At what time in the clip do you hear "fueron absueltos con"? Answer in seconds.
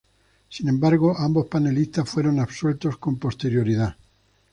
2.09-3.19